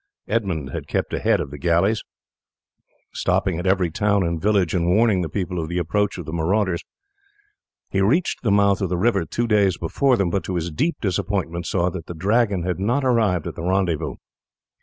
[0.27, 2.03] Edmund had kept ahead of the galleys,
[3.13, 6.33] stopping at every town and village and warning the people of the approach of the
[6.33, 6.83] marauders.
[7.91, 10.95] He reached the mouth of the river two days before them, but to his deep
[11.01, 14.15] disappointment saw that the Dragon had not arrived at the rendezvous.